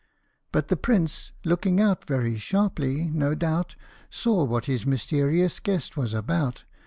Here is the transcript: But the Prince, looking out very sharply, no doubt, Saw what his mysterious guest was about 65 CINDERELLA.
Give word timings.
But 0.51 0.69
the 0.69 0.75
Prince, 0.77 1.31
looking 1.45 1.79
out 1.79 2.05
very 2.07 2.35
sharply, 2.39 3.11
no 3.11 3.35
doubt, 3.35 3.75
Saw 4.09 4.43
what 4.45 4.65
his 4.65 4.83
mysterious 4.83 5.59
guest 5.59 5.95
was 5.95 6.11
about 6.11 6.33
65 6.33 6.37
CINDERELLA. 6.41 6.69